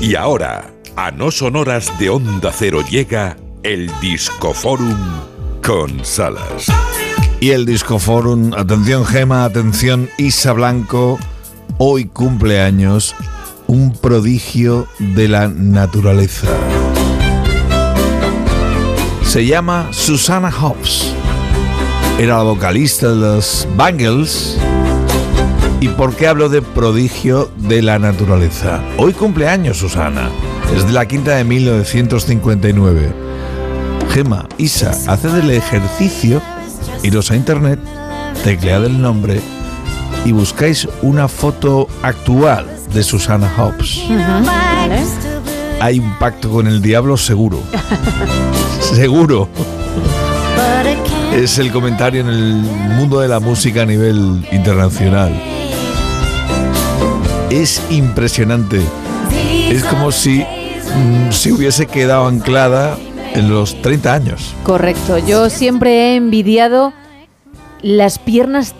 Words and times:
Y 0.00 0.14
ahora, 0.14 0.70
a 0.96 1.10
no 1.10 1.30
sonoras 1.30 1.98
de 1.98 2.10
Onda 2.10 2.52
Cero 2.52 2.84
llega 2.88 3.36
el 3.64 3.90
Discoforum 4.00 4.96
con 5.64 6.04
Salas. 6.04 6.66
Y 7.40 7.50
el 7.50 7.66
Discoforum, 7.66 8.52
atención 8.54 9.04
Gema, 9.04 9.44
atención 9.44 10.08
Isa 10.16 10.52
Blanco, 10.52 11.18
hoy 11.78 12.04
cumpleaños 12.06 13.16
un 13.66 13.92
prodigio 13.92 14.86
de 14.98 15.28
la 15.28 15.48
naturaleza. 15.48 16.48
Se 19.24 19.44
llama 19.44 19.88
Susana 19.90 20.50
Hobbs. 20.50 21.12
Era 22.18 22.38
la 22.38 22.44
vocalista 22.44 23.10
de 23.10 23.16
los 23.16 23.68
Bangles. 23.76 24.58
¿Y 25.80 25.88
por 25.90 26.16
qué 26.16 26.26
hablo 26.26 26.48
de 26.48 26.60
prodigio 26.60 27.52
de 27.56 27.82
la 27.82 28.00
naturaleza? 28.00 28.80
Hoy 28.96 29.12
cumpleaños 29.12 29.76
Susana. 29.76 30.28
Es 30.74 30.84
de 30.84 30.92
la 30.92 31.06
quinta 31.06 31.36
de 31.36 31.44
1959. 31.44 33.12
Gema, 34.10 34.48
Isa, 34.58 34.90
haced 35.06 35.36
el 35.36 35.52
ejercicio, 35.52 36.42
iros 37.04 37.30
a 37.30 37.36
internet, 37.36 37.78
teclead 38.42 38.86
el 38.86 39.00
nombre 39.00 39.40
y 40.24 40.32
buscáis 40.32 40.88
una 41.02 41.28
foto 41.28 41.86
actual 42.02 42.66
de 42.92 43.04
Susana 43.04 43.48
Hobbs. 43.56 44.02
Vale. 44.44 45.04
Hay 45.80 46.00
un 46.00 46.18
pacto 46.18 46.50
con 46.50 46.66
el 46.66 46.82
diablo 46.82 47.16
seguro. 47.16 47.62
seguro. 48.80 49.48
Es 51.32 51.58
el 51.58 51.70
comentario 51.70 52.22
en 52.22 52.28
el 52.28 52.54
mundo 52.96 53.20
de 53.20 53.28
la 53.28 53.38
música 53.38 53.82
a 53.82 53.86
nivel 53.86 54.44
internacional. 54.50 55.57
Es 57.50 57.82
impresionante. 57.90 58.80
Es 59.70 59.84
como 59.84 60.12
si 60.12 60.40
mm, 60.40 61.30
se 61.32 61.52
hubiese 61.52 61.86
quedado 61.86 62.26
anclada 62.26 62.96
en 63.34 63.50
los 63.50 63.80
30 63.82 64.12
años. 64.14 64.54
Correcto. 64.64 65.18
Yo 65.18 65.48
siempre 65.50 65.90
he 66.12 66.16
envidiado 66.16 66.92
las 67.82 68.18
piernas 68.18 68.74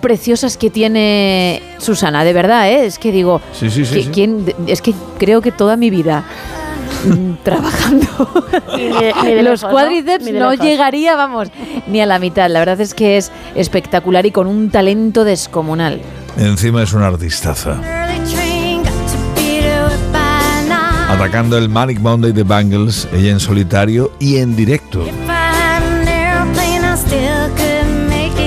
preciosas 0.00 0.56
que 0.56 0.70
tiene 0.70 1.62
Susana, 1.78 2.24
de 2.24 2.32
verdad, 2.32 2.70
¿eh? 2.70 2.86
Es 2.86 2.98
que 2.98 3.10
digo, 3.12 3.40
Sí, 3.52 3.70
sí, 3.70 3.84
sí, 3.84 3.94
¿qui- 4.00 4.04
sí. 4.04 4.10
quién- 4.12 4.54
es 4.66 4.80
que 4.82 4.94
creo 5.18 5.40
que 5.40 5.50
toda 5.52 5.76
mi 5.76 5.90
vida 5.90 6.24
mm, 7.06 7.32
trabajando 7.44 8.06
de- 8.76 9.42
los 9.42 9.62
cuádriceps 9.64 10.30
no, 10.32 10.54
llegaría, 10.54 11.16
vamos, 11.16 11.48
ni 11.88 12.00
a 12.00 12.06
la 12.06 12.18
mitad. 12.18 12.48
La 12.50 12.60
verdad 12.60 12.80
es 12.80 12.94
que 12.94 13.16
es 13.16 13.32
espectacular 13.54 14.24
y 14.26 14.30
con 14.30 14.46
un 14.46 14.70
talento 14.70 15.24
descomunal. 15.24 16.00
Encima 16.36 16.82
es 16.82 16.92
una 16.92 17.06
artistaza. 17.06 17.80
Atacando 21.08 21.56
el 21.56 21.68
Manic 21.68 21.98
Monday 22.00 22.32
de 22.32 22.42
Bangles, 22.42 23.08
ella 23.12 23.30
en 23.30 23.40
solitario 23.40 24.12
y 24.18 24.36
en 24.36 24.54
directo. 24.54 25.06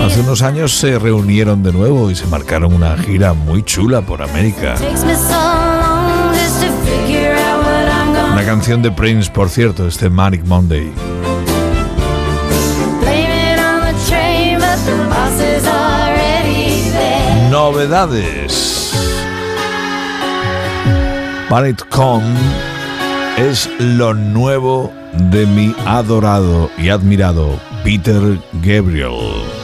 Hace 0.05 0.19
unos 0.21 0.41
años 0.41 0.77
se 0.77 0.99
reunieron 0.99 1.63
de 1.63 1.71
nuevo 1.71 2.11
y 2.11 2.15
se 2.15 2.25
marcaron 2.27 2.73
una 2.73 2.97
gira 2.97 3.33
muy 3.33 3.63
chula 3.63 4.01
por 4.01 4.21
América. 4.21 4.75
Una 8.33 8.45
canción 8.45 8.81
de 8.81 8.91
Prince, 8.91 9.31
por 9.31 9.49
cierto, 9.49 9.87
este 9.87 10.09
Manic 10.09 10.45
Monday. 10.45 10.91
Novedades. 17.79 18.91
Con 21.89 22.21
es 23.37 23.69
lo 23.79 24.13
nuevo 24.13 24.91
de 25.13 25.45
mi 25.45 25.73
adorado 25.85 26.69
y 26.77 26.89
admirado 26.89 27.57
Peter 27.85 28.37
Gabriel. 28.61 29.58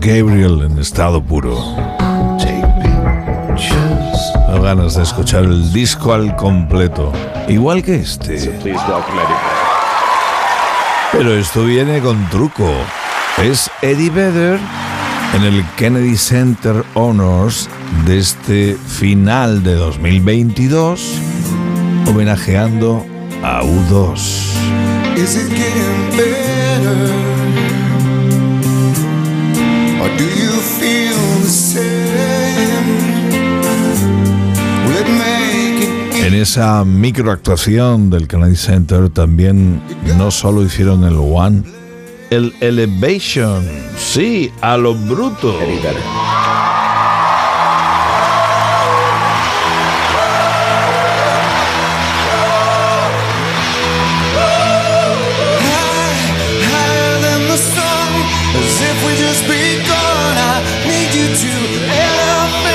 Gabriel 0.00 0.62
en 0.62 0.78
estado 0.78 1.22
puro. 1.22 1.54
Da 4.48 4.58
ganas 4.58 4.94
de 4.96 5.02
escuchar 5.02 5.44
el 5.44 5.72
disco 5.72 6.14
al 6.14 6.34
completo. 6.36 7.12
Igual 7.48 7.82
que 7.82 7.96
este. 7.96 8.50
Pero 11.12 11.34
esto 11.34 11.64
viene 11.64 12.00
con 12.00 12.28
truco. 12.30 12.70
Es 13.42 13.70
Eddie 13.82 14.08
Vedder 14.08 14.58
en 15.34 15.42
el 15.42 15.64
Kennedy 15.76 16.16
Center 16.16 16.82
Honors 16.94 17.68
de 18.06 18.18
este 18.18 18.76
final 18.86 19.62
de 19.62 19.74
2022, 19.74 21.14
homenajeando 22.08 23.04
a 23.42 23.62
U2. 23.62 24.16
Is 25.16 25.36
it 25.36 25.50
esa 36.40 36.84
microactuación 36.84 38.08
del 38.08 38.26
Kennedy 38.26 38.56
Center 38.56 39.10
también 39.10 39.82
no 40.16 40.30
solo 40.30 40.62
hicieron 40.62 41.04
el 41.04 41.16
One, 41.16 41.62
el 42.30 42.54
Elevation, 42.60 43.62
sí, 43.98 44.50
a 44.62 44.76
lo 44.76 44.94
bruto. 44.94 45.54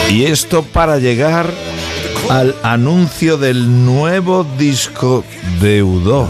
Y 0.09 0.23
esto 0.25 0.63
para 0.63 0.97
llegar 0.97 1.51
al 2.30 2.56
anuncio 2.63 3.38
del 3.38 3.86
nuevo 3.86 4.46
disco 4.58 5.24
de 5.62 5.84
U2. 5.84 6.28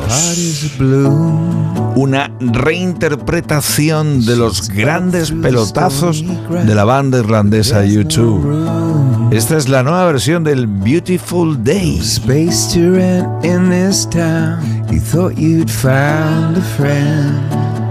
Una 1.96 2.32
reinterpretación 2.40 4.26
de 4.26 4.36
los 4.36 4.70
grandes 4.70 5.32
pelotazos 5.32 6.24
de 6.50 6.76
la 6.76 6.84
banda 6.84 7.20
irlandesa 7.20 7.84
U2. 7.86 9.32
Esta 9.32 9.58
es 9.58 9.70
la 9.70 9.84
nueva 9.84 10.06
versión 10.06 10.44
del 10.44 10.68
Beautiful 10.68 11.64
Day. 11.64 12.00
space 12.02 12.74
to 12.74 12.92
rent 12.92 13.46
in 13.46 13.70
this 13.70 14.08
town. 14.10 14.60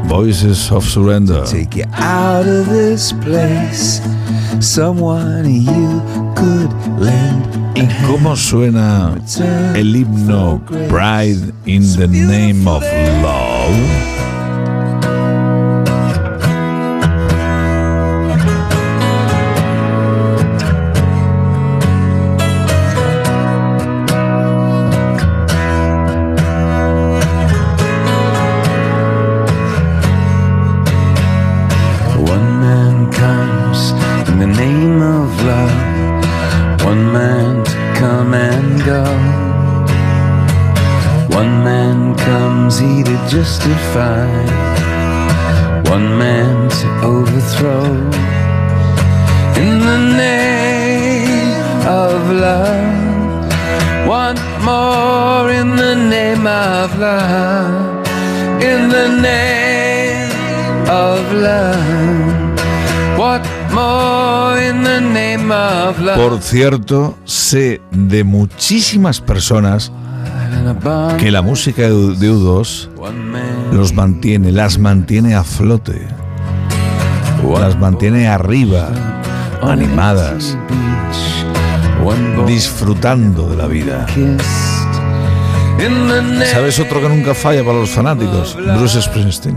Voices 0.06 0.71
of 0.71 0.85
Surrender. 0.85 1.45
Take 1.47 1.77
you 1.77 1.85
out 1.93 2.47
of 2.47 2.69
this 2.69 3.12
place. 3.12 4.01
Someone 4.61 5.45
you 5.51 6.03
could 6.37 6.71
lend. 6.99 7.45
¿Y 7.77 7.89
cómo 8.06 8.37
suena 8.37 9.17
el 9.75 9.97
himno 9.97 10.61
Pride 10.89 11.53
in 11.67 11.83
the 11.97 12.06
Name 12.06 12.69
of 12.69 12.83
Love? 13.23 14.34
Just 43.35 43.63
define 43.63 44.47
one 45.91 46.17
man 46.17 46.69
to 46.69 46.87
overthrow. 47.03 47.85
In 49.65 49.81
the 49.81 49.99
name 50.17 51.59
of 51.85 52.31
love, 52.31 53.49
one 54.07 54.39
more 54.63 55.51
in 55.51 55.75
the 55.75 55.97
name 55.97 56.47
of 56.47 56.97
love. 56.99 58.07
In 58.71 58.89
the 58.89 59.09
name 59.21 60.31
of 60.89 61.21
love, 61.33 62.59
what 63.19 63.43
more 63.73 64.57
in 64.59 64.85
the 64.85 65.01
name 65.01 65.51
of 65.51 65.99
love? 66.01 66.17
Por 66.17 66.41
cierto, 66.41 67.17
sé 67.25 67.81
de 67.91 68.23
muchísimas 68.23 69.21
personas 69.21 69.91
que 71.19 71.31
la 71.31 71.43
música 71.43 71.82
de 71.82 71.93
U- 71.93 72.15
de 72.15 72.31
U2 72.31 72.88
One 72.99 73.19
man, 73.19 73.43
los 73.73 73.93
mantiene, 73.94 74.50
las 74.53 74.79
mantiene 74.79 75.35
a 75.35 75.44
flote, 75.44 76.06
las 77.61 77.79
mantiene 77.79 78.29
arriba, 78.29 78.88
animadas, 79.62 80.56
disfrutando 82.47 83.49
de 83.49 83.56
la 83.56 83.67
vida. 83.67 84.06
¿Sabes 86.53 86.79
otro 86.79 87.00
que 87.00 87.09
nunca 87.09 87.35
falla 87.35 87.65
para 87.65 87.79
los 87.79 87.91
fanáticos? 87.91 88.56
Bruce 88.79 89.00
Springsteen. 89.03 89.56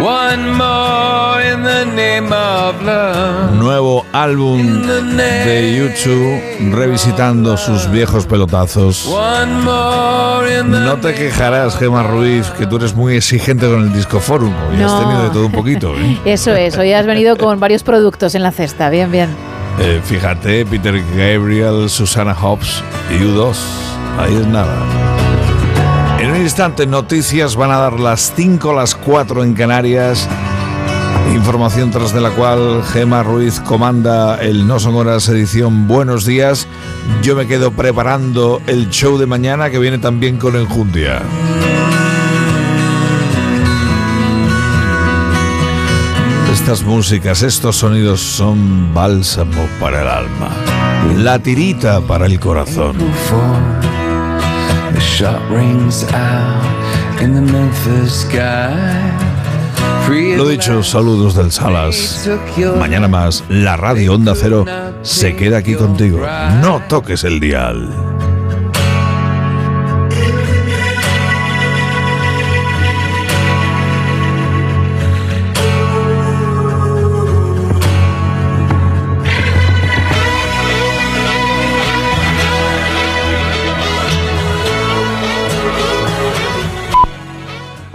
One 0.00 0.52
more 0.52 1.40
in 1.42 1.62
the 1.62 1.84
name 1.86 2.32
of 2.32 2.80
love. 2.82 3.52
Nuevo 3.54 4.04
álbum 4.12 4.82
de 4.86 5.76
YouTube 5.76 6.72
revisitando 6.74 7.56
sus 7.56 7.90
viejos 7.90 8.26
pelotazos. 8.26 9.06
One 9.06 9.52
more 9.62 10.58
in 10.60 10.70
the 10.72 10.80
No 10.80 10.96
te 10.96 11.14
quejarás, 11.14 11.76
Gemma 11.78 12.02
Ruiz, 12.02 12.46
que 12.58 12.66
tú 12.66 12.76
eres 12.76 12.94
muy 12.94 13.16
exigente 13.16 13.66
con 13.66 13.82
el 13.82 13.92
Disco 13.92 14.20
Forum. 14.20 14.52
Hoy 14.70 14.82
has 14.82 14.92
No. 14.92 15.00
tenido 15.00 15.22
de 15.24 15.30
todo 15.30 15.46
un 15.46 15.52
poquito. 15.52 15.94
¿eh? 15.96 16.18
Eso 16.24 16.52
es, 16.54 16.76
hoy 16.76 16.92
has 16.92 17.06
venido 17.06 17.36
con 17.36 17.58
varios 17.60 17.82
productos 17.82 18.34
en 18.34 18.42
la 18.42 18.50
cesta. 18.52 18.90
Bien, 18.90 19.10
bien. 19.10 19.28
Eh, 19.80 20.00
fíjate, 20.04 20.64
Peter 20.66 21.00
Gabriel, 21.16 21.88
Susana 21.88 22.34
Hobbs 22.34 22.82
y 23.10 23.22
U2. 23.24 23.56
Ahí 24.18 24.34
es 24.36 24.46
nada. 24.46 24.76
Instante, 26.44 26.86
noticias 26.86 27.56
van 27.56 27.70
a 27.70 27.78
dar 27.78 27.98
las 27.98 28.34
5, 28.36 28.74
las 28.74 28.94
4 28.94 29.44
en 29.44 29.54
Canarias. 29.54 30.28
Información 31.34 31.90
tras 31.90 32.12
de 32.12 32.20
la 32.20 32.28
cual 32.32 32.82
Gema 32.84 33.22
Ruiz 33.22 33.60
comanda 33.60 34.36
el 34.42 34.66
No 34.66 34.78
Son 34.78 34.94
Horas 34.94 35.26
edición 35.30 35.88
Buenos 35.88 36.26
Días. 36.26 36.68
Yo 37.22 37.34
me 37.34 37.46
quedo 37.46 37.70
preparando 37.70 38.60
el 38.66 38.90
show 38.90 39.16
de 39.16 39.24
mañana 39.24 39.70
que 39.70 39.78
viene 39.78 39.96
también 39.96 40.36
con 40.36 40.54
Enjundia. 40.54 41.22
Estas 46.52 46.82
músicas, 46.82 47.42
estos 47.42 47.76
sonidos 47.76 48.20
son 48.20 48.92
bálsamo 48.92 49.66
para 49.80 50.02
el 50.02 50.08
alma, 50.08 50.50
la 51.16 51.38
tirita 51.38 52.02
para 52.02 52.26
el 52.26 52.38
corazón. 52.38 52.96
Shot 55.04 55.40
rings 55.50 56.04
out 56.12 57.20
in 57.22 57.34
the 57.34 57.40
Memphis 57.40 58.22
sky. 58.22 59.34
Lo 60.36 60.48
dicho, 60.48 60.82
saludos 60.82 61.34
del 61.34 61.50
Salas. 61.50 62.28
Mañana 62.78 63.08
más, 63.08 63.42
la 63.48 63.76
radio 63.76 64.14
Onda 64.14 64.34
Cero 64.34 64.64
se 65.02 65.34
queda 65.34 65.58
aquí 65.58 65.74
contigo. 65.74 66.20
No 66.60 66.80
toques 66.88 67.24
el 67.24 67.40
dial. 67.40 68.13